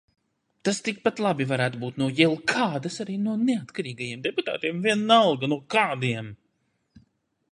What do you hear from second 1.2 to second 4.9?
labi varētu būt no jelkādas, arī no neatkarīgajiem deputātiem,